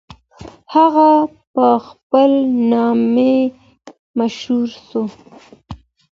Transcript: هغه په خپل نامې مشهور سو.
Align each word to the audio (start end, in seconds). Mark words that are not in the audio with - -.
هغه 0.73 1.09
په 1.53 1.65
خپل 1.87 2.31
نامې 2.71 3.35
مشهور 4.19 4.69
سو. 4.87 5.03